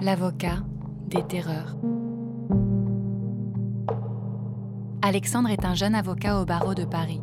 [0.00, 0.58] l'avocat
[1.08, 1.76] des terreurs.
[5.02, 7.20] Alexandre est un jeune avocat au barreau de Paris.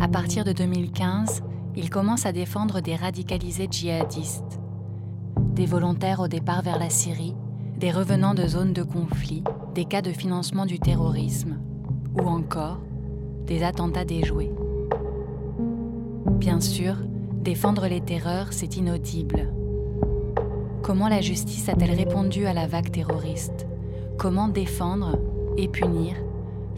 [0.00, 1.42] À partir de 2015,
[1.76, 4.60] il commence à défendre des radicalisés djihadistes,
[5.54, 7.36] des volontaires au départ vers la Syrie,
[7.78, 9.44] des revenants de zones de conflit,
[9.74, 11.58] des cas de financement du terrorisme,
[12.14, 12.80] ou encore
[13.46, 14.52] des attentats déjoués.
[16.26, 16.96] Bien sûr,
[17.32, 19.52] défendre les terreurs, c'est inaudible.
[20.82, 23.66] Comment la justice a-t-elle répondu à la vague terroriste?
[24.16, 25.18] Comment défendre
[25.56, 26.14] et punir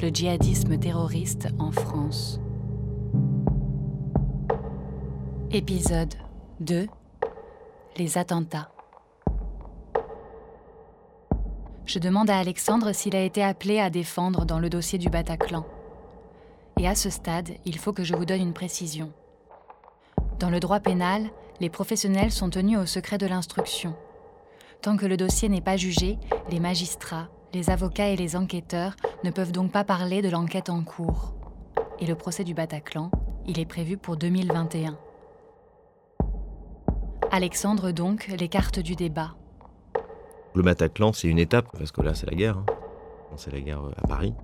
[0.01, 2.41] le djihadisme terroriste en France?
[5.53, 6.15] Épisode
[6.61, 6.87] 2
[7.99, 8.71] Les attentats.
[11.85, 15.65] Je demande à Alexandre s'il a été appelé à défendre dans le dossier du Bataclan.
[16.79, 19.13] Et à ce stade, il faut que je vous donne une précision.
[20.39, 21.31] Dans le droit pénal,
[21.61, 23.95] les professionnels sont tenus au secret de l'instruction.
[24.83, 26.19] Tant que le dossier n'est pas jugé,
[26.51, 30.83] les magistrats, les avocats et les enquêteurs ne peuvent donc pas parler de l'enquête en
[30.83, 31.35] cours.
[31.99, 33.11] Et le procès du Bataclan,
[33.47, 34.99] il est prévu pour 2021.
[37.31, 39.37] Alexandre donc l'écarte du débat.
[40.55, 42.59] Le Bataclan, c'est une étape, parce que là, c'est la guerre.
[42.59, 42.67] Hein.
[43.37, 44.35] C'est la guerre euh, à Paris.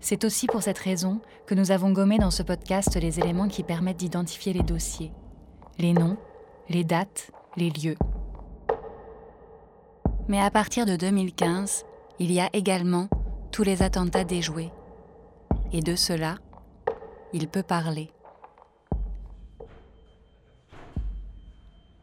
[0.00, 3.64] C'est aussi pour cette raison que nous avons gommé dans ce podcast les éléments qui
[3.64, 5.10] permettent d'identifier les dossiers.
[5.78, 6.16] Les noms,
[6.68, 7.96] les dates, les lieux.
[10.28, 11.84] Mais à partir de 2015,
[12.18, 13.08] il y a également
[13.50, 14.70] tous les attentats déjoués.
[15.72, 16.36] Et de cela,
[17.32, 18.10] il peut parler.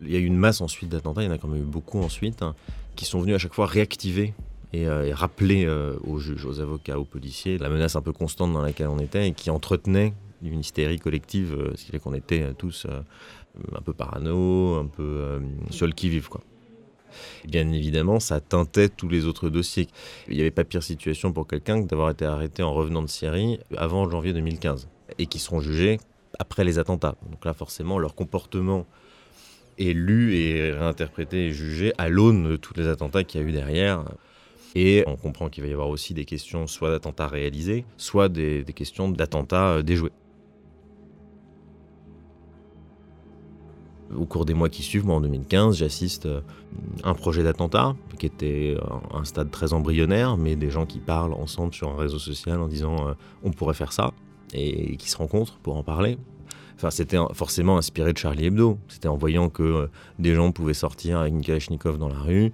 [0.02, 1.66] Il y a eu une masse ensuite d'attentats, il y en a quand même eu
[1.66, 2.55] beaucoup ensuite, hein,
[2.95, 4.33] qui sont venus à chaque fois réactiver
[4.73, 8.52] et, euh, rappeler euh, aux juges, aux avocats, aux policiers la menace un peu constante
[8.52, 10.13] dans laquelle on était et qui entretenait
[10.44, 12.85] une hystérie collective, euh, ce qui fait qu'on était tous
[13.75, 16.29] un peu parano, un peu sur le qui-vive.
[17.47, 19.87] Bien évidemment, ça teintait tous les autres dossiers.
[20.27, 23.07] Il n'y avait pas pire situation pour quelqu'un que d'avoir été arrêté en revenant de
[23.07, 24.88] Syrie avant janvier 2015
[25.19, 25.99] et qui seront jugés
[26.39, 27.15] après les attentats.
[27.29, 28.85] Donc là, forcément, leur comportement
[29.77, 33.47] est lu et réinterprété et jugé à l'aune de tous les attentats qu'il y a
[33.47, 34.03] eu derrière.
[34.73, 38.65] Et on comprend qu'il va y avoir aussi des questions soit d'attentats réalisés, soit des,
[38.75, 40.11] questions d'attentats euh, déjoués.
[44.17, 46.27] Au cours des mois qui suivent, moi en 2015, j'assiste
[47.03, 48.77] à un projet d'attentat qui était
[49.13, 52.67] un stade très embryonnaire, mais des gens qui parlent ensemble sur un réseau social en
[52.67, 54.11] disant euh, on pourrait faire ça
[54.53, 56.17] et qui se rencontrent pour en parler.
[56.75, 58.77] Enfin, c'était forcément inspiré de Charlie Hebdo.
[58.89, 59.87] C'était en voyant que euh,
[60.19, 62.51] des gens pouvaient sortir avec une Kalachnikov dans la rue,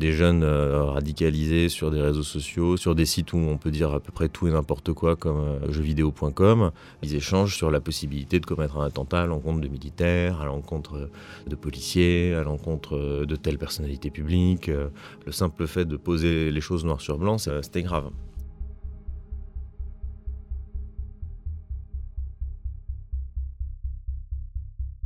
[0.00, 3.92] des jeunes euh, radicalisés sur des réseaux sociaux, sur des sites où on peut dire
[3.94, 6.72] à peu près tout et n'importe quoi, comme euh, jeuxvideo.com.
[7.02, 11.08] Ils échangent sur la possibilité de commettre un attentat à l'encontre de militaires, à l'encontre
[11.46, 14.68] de policiers, à l'encontre de telle personnalité publique.
[14.68, 18.10] Le simple fait de poser les choses noir sur blanc, c'était grave.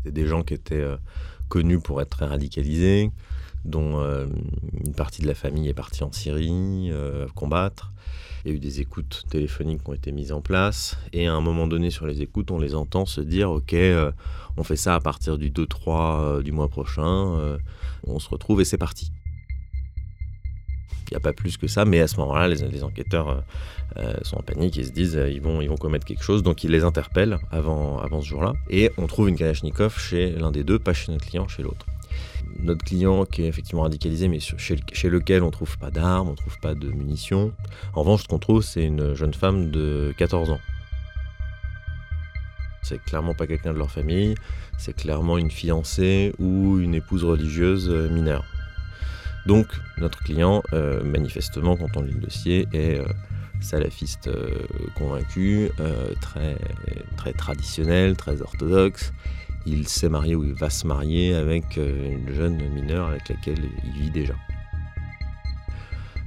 [0.04, 0.96] C'était des gens qui étaient euh,
[1.48, 3.10] connus pour être très radicalisés,
[3.64, 4.26] dont euh,
[4.84, 7.92] une partie de la famille est partie en Syrie euh, combattre.
[8.44, 10.98] Il y a eu des écoutes téléphoniques qui ont été mises en place.
[11.12, 13.74] Et à un moment donné, sur les écoutes, on les entend se dire Ok,
[14.56, 17.58] on fait ça à partir du 2-3 du mois prochain,
[18.06, 19.10] on se retrouve et c'est parti.
[21.10, 23.44] Il n'y a pas plus que ça, mais à ce moment-là, les, enquêteurs
[23.96, 26.42] euh, sont en panique et se disent euh, ils, vont, ils vont commettre quelque chose,
[26.42, 28.54] donc ils les interpellent avant, avant ce jour-là.
[28.70, 31.86] Et on trouve une Kalachnikov chez l'un des deux, pas chez notre client, chez l'autre.
[32.60, 36.58] Notre client qui est effectivement radicalisé, mais chez, lequel on trouve pas d'armes, on trouve
[36.60, 37.52] pas de munitions.
[37.94, 40.60] En revanche, ce qu'on trouve, c'est une jeune femme de 14 ans.
[42.82, 44.34] C'est clairement pas quelqu'un de leur famille,
[44.78, 48.44] c'est clairement une fiancée ou une épouse religieuse mineure.
[49.46, 49.66] Donc
[49.98, 53.04] notre client, euh, manifestement, quand on lit le dossier, est euh,
[53.60, 54.48] salafiste euh,
[54.94, 55.70] convaincu,
[56.20, 56.56] très,
[57.16, 59.12] très traditionnel, très orthodoxe.
[59.66, 64.02] Il s'est marié ou il va se marier avec une jeune mineure avec laquelle il
[64.02, 64.34] vit déjà.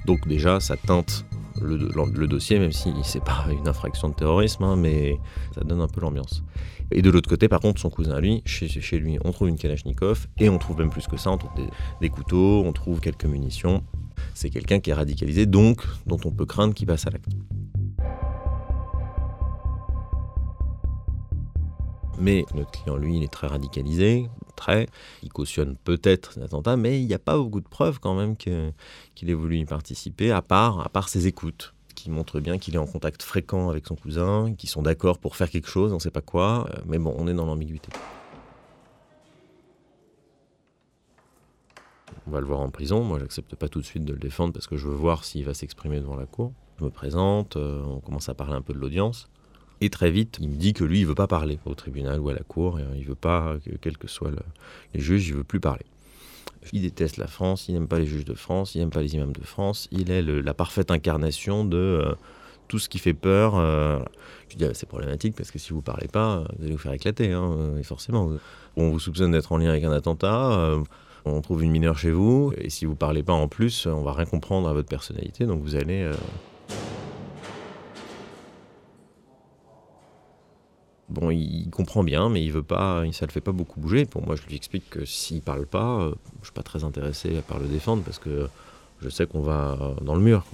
[0.06, 1.26] Donc déjà, ça teinte
[1.62, 5.20] le, dossier, même si c'est pas une infraction de terrorisme, hein, mais
[5.54, 6.44] ça donne un peu l'ambiance.
[6.92, 9.58] Et de l'autre côté, par contre, son cousin, lui, chez, chez, lui, on trouve une
[9.58, 11.52] Kalachnikov, et on trouve même plus que ça, on trouve
[12.00, 13.84] des, couteaux, on trouve quelques munitions.
[14.34, 17.32] C'est quelqu'un qui est radicalisé, donc dont on peut craindre qu'il passe à l'acte.
[22.20, 24.88] Mais notre client, lui, il est très radicalisé, très.
[25.24, 29.30] Il cautionne peut-être l'attentat, mais il n'y a pas beaucoup de preuves quand même qu'il
[29.30, 32.80] ait voulu y participer, à part, à part ses écoutes qui montrent bien qu'il est
[32.80, 36.00] en contact fréquent avec son cousin, qu'ils sont d'accord pour faire quelque chose, on ne
[36.00, 37.90] sait pas quoi, euh, mais bon, on est dans l'ambiguïté.
[42.28, 43.04] On va le voir en prison.
[43.04, 45.46] Moi, j'accepte pas tout de suite de le défendre parce que je veux voir s'il
[45.46, 46.52] va s'exprimer devant la cour.
[46.78, 49.30] Je me présente, euh, on commence à parler un peu de l'audience.
[49.82, 52.30] Et très vite, il me dit que lui, il veut pas parler au tribunal ou
[52.30, 52.80] à la cour.
[52.96, 54.32] Il veut pas, que, quels que soient
[54.94, 55.86] les juges, il veut plus parler.
[56.74, 59.16] Il déteste la France, il n'aime pas les juges de France, il n'aime pas les
[59.16, 59.88] imams de France.
[59.92, 62.14] Il est la parfaite incarnation de euh,
[62.68, 63.56] tout ce qui fait peur.
[63.56, 64.00] Euh.
[64.50, 66.94] Je dis, ah, c'est problématique parce que si vous parlez pas, vous allez vous faire
[66.94, 68.32] éclater, hein, et forcément.
[68.76, 70.78] On vous soupçonne d'être en lien avec un attentat
[71.30, 74.14] on trouve une mineure chez vous, et si vous parlez pas en plus, on va
[74.14, 76.10] rien comprendre à votre personnalité, donc vous allez...
[81.18, 84.06] bon, il comprend bien, mais il veut pas, ça le fait pas beaucoup bouger.
[84.06, 87.42] Pour moi, je lui explique que s'il parle pas, euh, je suis pas très intéressé
[87.48, 88.48] par le défendre parce que
[89.02, 90.46] je sais qu'on va dans le mur.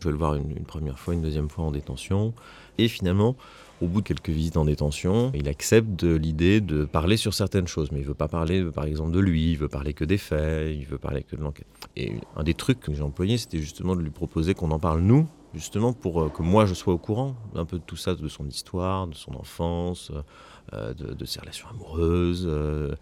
[0.00, 2.34] Je vais le voir une, première fois, une deuxième fois en détention,
[2.76, 3.36] et finalement,
[3.80, 7.92] au bout de quelques visites en détention, il accepte l'idée de parler sur certaines choses,
[7.92, 10.74] mais il veut pas parler, par exemple, de lui, il veut parler que des faits,
[10.74, 11.66] il veut parler que de l'enquête.
[11.96, 15.02] Et un des trucs que j'ai employé, c'était justement de lui proposer qu'on en parle
[15.02, 18.14] nous, justement pour euh, que moi je sois au courant un peu de tout ça,
[18.14, 20.12] de son histoire, de son enfance,
[20.72, 22.46] euh, de, ses relations amoureuses.
[22.48, 22.94] Euh.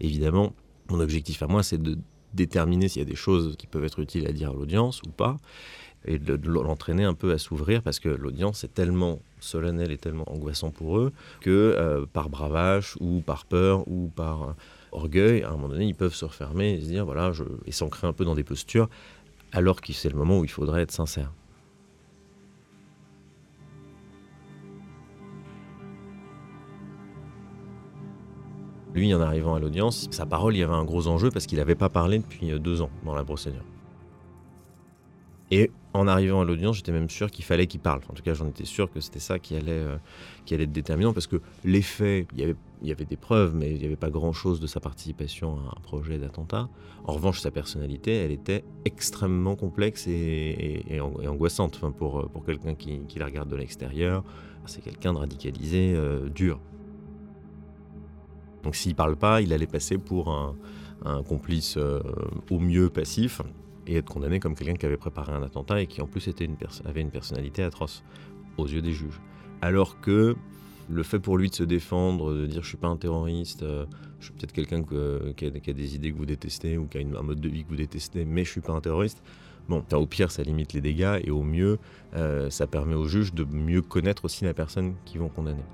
[0.00, 0.52] Évidemment,
[0.90, 1.98] mon objectif à moi, c'est de
[2.34, 5.10] déterminer s'il y a des choses qui peuvent être utiles à dire à l'audience ou
[5.10, 5.36] pas
[6.04, 10.30] et de, l'entraîner un peu à s'ouvrir parce que l'audience est tellement solennelle et tellement
[10.30, 14.52] angoissant pour eux que euh, par bravage ou par peur ou par euh,
[14.92, 17.32] orgueil, à un moment donné, ils peuvent se refermer et se dire voilà,
[17.66, 18.88] et s'ancrer un peu dans des postures
[19.52, 21.32] alors que c'est le moment où il faudrait être sincère.
[28.94, 31.58] Lui, en arrivant à l'audience, sa parole, il y avait un gros enjeu parce qu'il
[31.58, 33.64] n'avait pas parlé depuis deux ans dans la procédure.
[35.50, 38.00] Et en arrivant à l'audience, j'étais même sûr qu'il fallait qu'il parle.
[38.10, 39.96] En tout cas, j'en étais sûr que c'était ça qui allait, euh,
[40.44, 43.16] qui allait être déterminant, parce que les faits, il y avait, il y avait des
[43.16, 46.68] preuves, mais il n'y avait pas grand-chose de sa participation à un projet d'attentat.
[47.04, 53.00] En revanche, sa personnalité, elle était extrêmement complexe et, angoissante enfin, pour, pour quelqu'un qui,
[53.08, 54.22] qui, la regarde de l'extérieur.
[54.66, 56.60] C'est quelqu'un de radicalisé, euh, dur.
[58.62, 60.54] Donc s'il parle pas, il allait passer pour un,
[61.28, 62.00] complice euh,
[62.50, 63.40] au mieux passif,
[63.88, 66.28] et être condamné comme quelqu'un qui avait préparé un attentat et qui en plus
[66.84, 68.04] avait une personnalité atroce
[68.58, 69.20] aux yeux des juges.
[69.62, 70.36] Alors que
[70.88, 73.86] le fait pour lui de se défendre, de dire je suis pas un terroriste, euh,
[74.20, 77.22] je suis peut-être quelqu'un qui, a, des idées que vous détestez ou qui a un
[77.22, 79.22] mode de vie que vous détestez, mais je suis pas un terroriste.
[79.68, 81.78] Bon, au pire, ça limite les dégâts et au mieux,
[82.14, 85.64] euh, ça permet aux juges de mieux connaître aussi la personne qu'ils vont condamner.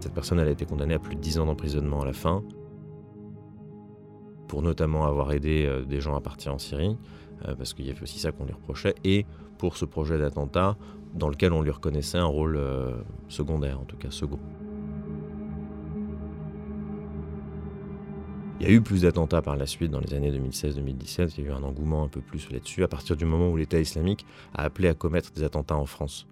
[0.00, 2.42] Cette personne, elle a été condamnée à plus de 10 ans d'emprisonnement à la fin
[4.52, 6.98] pour notamment avoir aidé euh, des gens à partir en Syrie,
[7.48, 9.24] euh, parce qu'il y avait aussi ça qu'on lui reprochait, et
[9.56, 10.76] pour ce projet d'attentat
[11.14, 12.90] dans lequel on lui reconnaissait un rôle euh,
[13.30, 14.38] secondaire, en tout cas second.
[18.60, 21.46] Il y a eu plus d'attentats par la suite dans les années 2016-2017, il y
[21.46, 24.26] a eu un engouement un peu plus là-dessus, à partir du moment où l'État islamique
[24.52, 26.26] a appelé à commettre des attentats en France.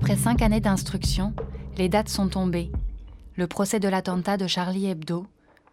[0.00, 1.34] Après cinq années d'instruction,
[1.76, 2.72] les dates sont tombées.
[3.36, 5.26] Le procès de l'attentat de Charlie Hebdo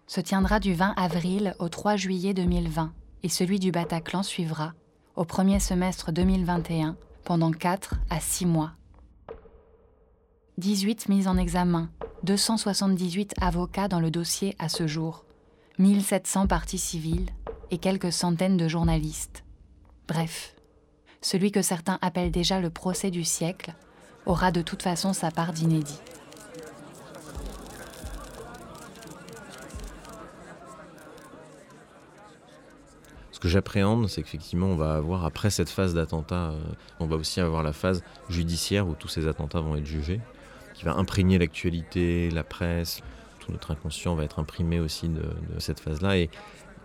[0.05, 2.91] se tiendra du 20 avril au 3 juillet 2020
[3.23, 4.73] et celui du Bataclan suivra
[5.15, 8.73] au premier semestre 2021 pendant 4 à 6 mois.
[10.57, 11.89] 18 mises en examen,
[12.23, 15.23] 278 avocats dans le dossier à ce jour,
[15.79, 17.29] 1700 parties civiles
[17.71, 19.45] et quelques centaines de journalistes.
[20.05, 20.53] Bref,
[21.21, 23.73] celui que certains appellent déjà le procès du siècle
[24.27, 25.99] aura de toute façon sa part d'inédit.
[33.31, 36.59] Ce que j'appréhende, c'est qu'effectivement, on va avoir, après cette phase d'attentat, euh,
[36.99, 40.19] on va aussi avoir la phase judiciaire où tous ces attentats vont être jugés,
[40.73, 43.01] qui va imprégner l'actualité, la presse,
[43.39, 45.21] tout notre inconscient va être imprimé aussi de,
[45.59, 46.17] cette phase-là.
[46.17, 46.31] Et,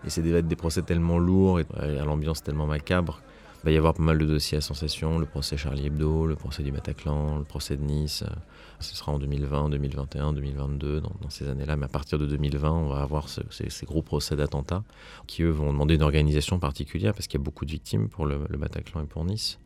[0.05, 3.23] et c'est des, des procès tellement lourds et à l'ambiance tellement macabre
[3.65, 6.63] va y avoir pas mal de dossiers à sensation, le procès Charlie Hebdo, le procès
[6.63, 8.23] du Bataclan, le procès de Nice.
[8.23, 8.35] Euh,
[8.81, 11.77] ce sera en 2020, 2021, 2022, dans, ces années-là.
[11.77, 14.83] Mais à partir de 2020, on va avoir ces, gros procès d'attentats
[15.29, 18.27] qui, eux, vont demander une organisation particulière parce qu'il y a beaucoup de victimes pour
[18.27, 19.61] le, le, Bataclan et pour Nice.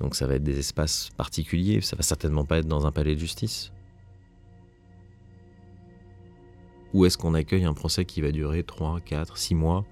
[0.00, 1.82] Donc ça va être des espaces particuliers.
[1.82, 3.72] Ça va certainement pas être dans un palais de justice.
[6.94, 9.84] Où est-ce qu'on accueille un procès qui va durer 3, 4, 6 mois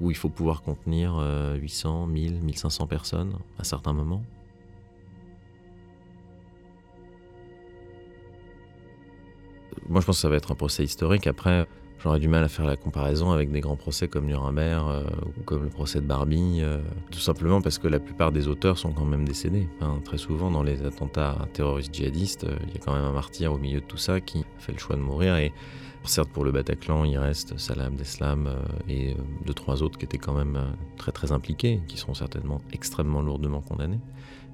[0.00, 1.16] où il faut pouvoir contenir
[1.60, 4.22] 800, 1000, 1500 personnes à certains moments.
[9.88, 11.26] Moi, je pense que ça va être un procès historique.
[11.26, 11.66] Après,
[12.02, 15.04] j'aurais du mal à faire la comparaison avec des grands procès comme Nuremberg euh,
[15.38, 16.80] ou comme le procès de Barbie, euh,
[17.10, 19.68] tout simplement parce que la plupart des auteurs sont quand même décédés.
[20.04, 23.52] très souvent, dans les attentats terroristes djihadistes, euh, il y a quand même un martyr
[23.52, 25.36] au milieu de tout ça qui fait le choix de mourir.
[25.36, 25.52] Et
[26.04, 28.50] certes, pour le Bataclan, il reste Salah Abdeslam
[28.88, 29.14] et
[29.46, 30.58] deux, trois autres qui étaient quand même
[30.96, 34.00] très, très impliqués, qui seront certainement extrêmement lourdement condamnés.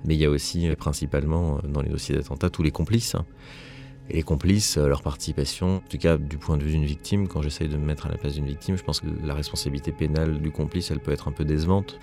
[0.05, 3.17] Mais il y a aussi, principalement, dans les dossiers d'attentats, tous les complices.
[4.11, 7.29] Et les complices, euh, leur participation, en tout cas du point de vue d'une victime,
[7.29, 9.93] quand j'essaye de me mettre à la place d'une victime, je pense que la responsabilité
[9.93, 11.99] pénale du complice, elle peut être un peu décevante.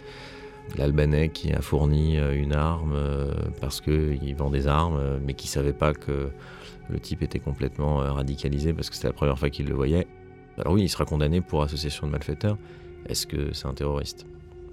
[0.78, 5.48] L'Albanais qui a fourni euh, une arme euh, parce qu'il vend des armes, mais qui
[5.48, 6.30] ne savait pas que
[6.90, 10.06] le type était complètement radicalisé parce que c'était la première fois qu'il le voyait.
[10.60, 12.58] Alors oui, il sera condamné pour association de malfaiteurs.
[13.08, 14.26] Est-ce que c'est un terroriste?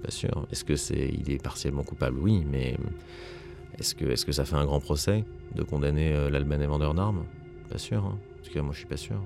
[0.03, 0.47] Pas sûr.
[0.51, 2.19] Est-ce que c'est, il est partiellement coupable?
[2.19, 2.77] Oui, mais
[3.79, 5.25] est-ce que, ça fait un grand procès
[5.55, 7.25] de condamner euh, l'Albanais vendeur d'armes
[7.69, 8.05] Pas sûr.
[8.05, 8.17] Hein.
[8.39, 9.21] En tout cas, moi, je suis pas sûr.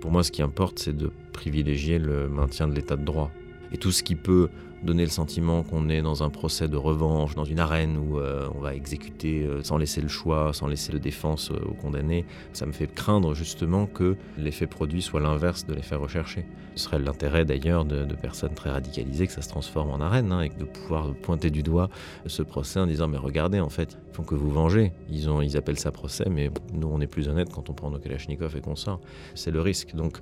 [0.00, 3.30] Pour moi, ce qui importe, c'est de privilégier le maintien de l'état de droit.
[3.72, 4.48] Et tout ce qui peut
[4.82, 8.48] donner le sentiment qu'on est dans un procès de revanche, dans une arène où euh,
[8.54, 12.66] on va exécuter euh, sans laisser le choix, sans laisser de défense aux condamnés, ça
[12.66, 16.46] me fait craindre justement que l'effet produit soit l'inverse de l'effet recherché.
[16.74, 20.42] Ce serait l'intérêt d'ailleurs de, personnes très radicalisées que ça se transforme en arène hein,
[20.42, 21.88] et de pouvoir pointer du doigt
[22.26, 25.78] ce procès en disant mais regardez en fait, ils font que vous ont, ils appellent
[25.78, 28.76] ça procès mais nous on est plus honnête quand on prend nos Kalachnikov et qu'on
[28.76, 29.00] sort.
[29.34, 29.94] C'est le risque.
[29.94, 30.20] Donc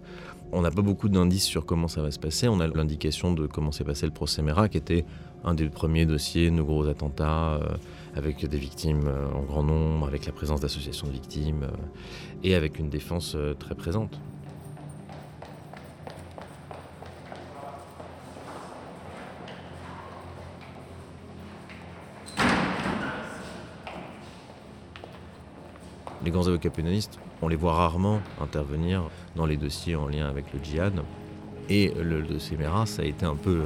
[0.53, 2.49] on n'a pas beaucoup d'indices sur comment ça va se passer.
[2.49, 5.05] On a l'indication de comment s'est passé le procès Qui était
[5.45, 7.77] un des premiers dossiers de gros attentats, euh,
[8.15, 11.77] avec des victimes euh, en grand nombre, avec la présence d'associations de victimes, euh,
[12.43, 14.19] et avec une défense très présente.
[26.25, 30.53] Les grands avocats pénalistes, on les voit rarement intervenir dans les dossiers en lien avec
[30.53, 31.03] le djihad.
[31.69, 33.63] Et le, dossier Mera, ça a été un peu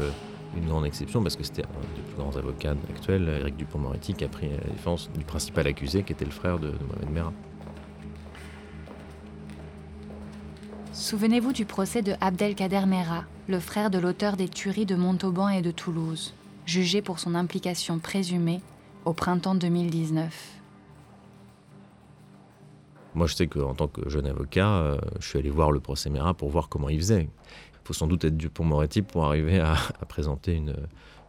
[0.57, 4.25] une grande exception parce que c'était un des plus grands avocats actuels, Eric Dupont-Moretti, qui
[4.25, 7.33] a pris la défense du principal accusé, qui était le frère de, de Mohamed Mera.
[10.93, 15.63] Souvenez-vous du procès de Abdelkader Mera, le frère de l'auteur des tueries de Montauban et
[15.63, 16.35] de Toulouse,
[16.67, 18.61] jugé pour son implication présumée
[19.05, 20.61] au printemps 2019.
[23.15, 26.11] Moi, je sais qu'en tant que jeune avocat, euh, je suis allé voir le procès
[26.11, 27.29] Mera pour voir comment il faisait.
[27.91, 29.75] Faut sans doute être Dupont-Moretti pour arriver à,
[30.09, 30.77] présenter une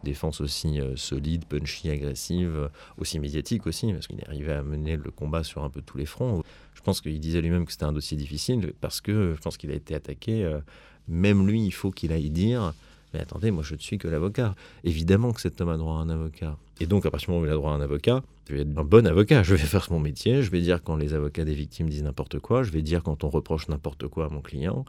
[0.04, 4.94] défense aussi euh, solide, punchy, agressive, aussi médiatique aussi, parce qu'il est arrivé à mener
[4.94, 6.44] le combat sur un peu tous les fronts.
[6.74, 9.72] Je pense qu'il disait lui-même que c'était un dossier difficile, parce que je pense qu'il
[9.72, 10.44] a été attaqué.
[10.44, 10.60] Euh,
[11.08, 12.72] même lui, il faut qu'il aille dire
[13.12, 14.54] mais attendez, moi je ne suis que l'avocat.
[14.84, 16.56] Évidemment que cet homme a droit à un avocat.
[16.80, 18.62] Et donc, à partir du moment où il a droit à un avocat, je vais
[18.62, 19.42] être un bon avocat.
[19.42, 20.42] Je vais faire mon métier.
[20.42, 22.62] Je vais dire quand les avocats des victimes disent n'importe quoi.
[22.62, 24.84] Je vais dire quand on reproche n'importe quoi à mon client.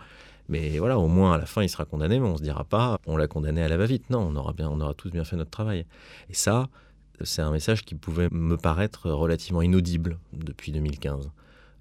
[0.49, 2.63] Mais voilà, au moins à la fin, il sera condamné, mais on ne se dira
[2.63, 4.09] pas on l'a condamné à la va-vite.
[4.09, 5.85] Non, on aura, bien, on aura tous bien fait notre travail.
[6.29, 6.67] Et ça,
[7.21, 11.31] c'est un message qui pouvait me paraître relativement inaudible depuis 2015.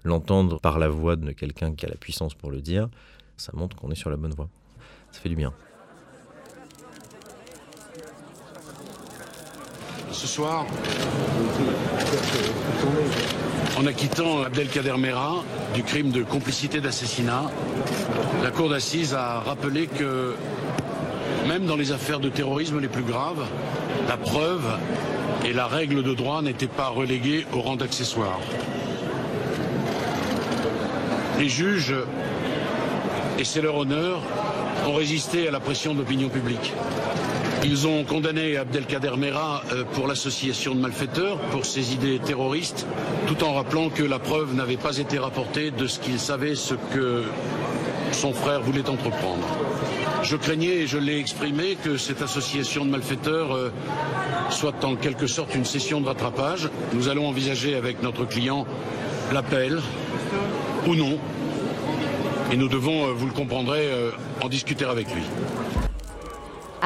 [0.03, 2.89] L'entendre par la voix de quelqu'un qui a la puissance pour le dire,
[3.37, 4.49] ça montre qu'on est sur la bonne voie.
[5.11, 5.53] Ça fait du bien.
[10.13, 10.65] ce soir,
[13.77, 17.43] en acquittant Abdelkader Mera du crime de complicité d'assassinat,
[18.43, 20.35] la Cour d'assises a rappelé que
[21.47, 23.45] même dans les affaires de terrorisme les plus graves,
[24.07, 24.65] la preuve
[25.45, 28.39] et la règle de droit n'étaient pas reléguées au rang d'accessoire.
[31.39, 31.95] Les juges,
[33.39, 34.21] et c'est leur honneur,
[34.87, 36.73] ont résisté à la pression de l'opinion publique.
[37.65, 42.85] Ils ont condamné Abdelkader Mera euh, pour l'association de malfaiteurs, pour ses idées terroristes,
[43.25, 46.73] tout en rappelant que la preuve n'avait pas été rapportée de ce qu'il savait ce
[46.93, 47.23] que
[48.11, 49.47] son frère voulait entreprendre.
[50.23, 53.71] Je craignais, et je l'ai exprimé, que cette association de malfaiteurs euh,
[54.49, 56.69] soit en quelque sorte une session de rattrapage.
[56.91, 58.67] Nous allons envisager avec notre client
[59.31, 59.79] l'appel
[60.85, 61.17] ou non.
[62.51, 63.89] Et nous devons, euh, vous le comprendrez,
[64.41, 65.23] en discuter avec lui.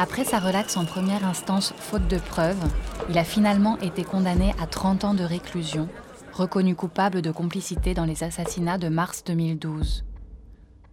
[0.00, 2.62] Après sa relaxe en première instance faute de preuves,
[3.10, 5.88] il a finalement été condamné à 30 ans de réclusion,
[6.32, 10.04] reconnu coupable de complicité dans les assassinats de mars 2012.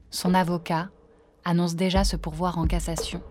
[0.09, 0.89] Son avocat
[1.43, 3.21] annonce déjà se pourvoir en cassation.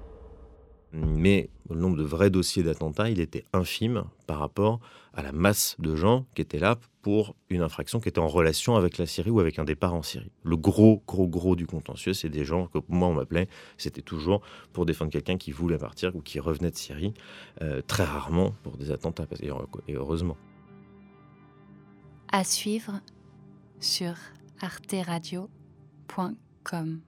[0.94, 4.78] Mais le nombre de vrais dossiers d'attentats, il était infime par rapport
[5.12, 8.76] à la masse de gens qui étaient là pour une infraction qui était en relation
[8.76, 10.30] avec la Syrie ou avec un départ en Syrie.
[10.44, 14.40] Le gros, gros, gros du contentieux, c'est des gens que moi on m'appelait, c'était toujours
[14.72, 17.12] pour défendre quelqu'un qui voulait partir ou qui revenait de Syrie,
[17.60, 19.26] euh, très rarement pour des attentats,
[19.88, 20.36] et heureusement.
[22.30, 23.00] À suivre
[23.80, 24.14] sur
[24.60, 27.00] arteradio.com.